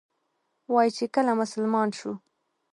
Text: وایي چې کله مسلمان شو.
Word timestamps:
وایي 0.73 0.91
چې 0.97 1.05
کله 1.15 1.31
مسلمان 1.41 1.89
شو. 1.97 2.11